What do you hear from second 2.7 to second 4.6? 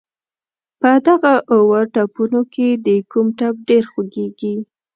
دې کوم ټپ ډېر خوږېږي.